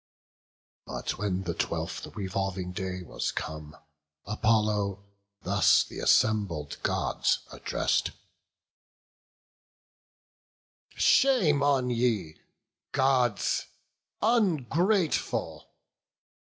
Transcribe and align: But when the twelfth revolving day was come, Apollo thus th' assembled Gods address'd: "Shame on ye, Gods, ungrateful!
But 0.87 1.19
when 1.19 1.43
the 1.43 1.53
twelfth 1.53 2.07
revolving 2.15 2.71
day 2.71 3.03
was 3.03 3.31
come, 3.31 3.77
Apollo 4.25 5.03
thus 5.43 5.83
th' 5.83 5.91
assembled 6.01 6.79
Gods 6.81 7.41
address'd: 7.51 8.11
"Shame 10.95 11.61
on 11.61 11.91
ye, 11.91 12.41
Gods, 12.93 13.67
ungrateful! 14.23 15.69